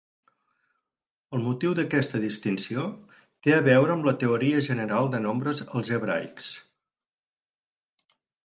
[1.37, 2.85] El motiu d'aquesta distinció
[3.47, 6.53] té a veure amb la teoria general de nombres algebraics.